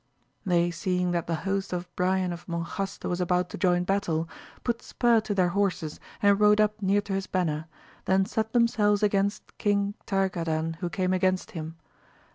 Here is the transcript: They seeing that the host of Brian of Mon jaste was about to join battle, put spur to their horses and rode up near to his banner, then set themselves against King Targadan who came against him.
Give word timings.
They 0.47 0.71
seeing 0.71 1.11
that 1.11 1.27
the 1.27 1.35
host 1.45 1.71
of 1.73 1.87
Brian 1.95 2.33
of 2.33 2.47
Mon 2.49 2.63
jaste 2.65 3.05
was 3.07 3.21
about 3.21 3.51
to 3.51 3.57
join 3.59 3.83
battle, 3.83 4.27
put 4.63 4.81
spur 4.81 5.19
to 5.19 5.35
their 5.35 5.49
horses 5.49 5.99
and 6.23 6.39
rode 6.39 6.59
up 6.59 6.81
near 6.81 7.01
to 7.01 7.13
his 7.13 7.27
banner, 7.27 7.67
then 8.05 8.25
set 8.25 8.51
themselves 8.51 9.03
against 9.03 9.55
King 9.59 9.93
Targadan 10.07 10.77
who 10.79 10.89
came 10.89 11.13
against 11.13 11.51
him. 11.51 11.75